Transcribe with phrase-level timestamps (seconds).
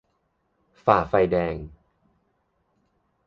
[0.85, 1.55] -ฝ่าไฟแดง